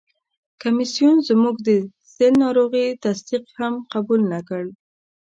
[0.61, 1.69] کمیسیون زموږ د
[2.13, 4.63] سِل ناروغي تصدیق هم قبول نه کړ.